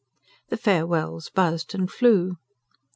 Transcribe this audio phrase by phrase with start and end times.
[0.49, 2.37] The farewells buzzed and flew.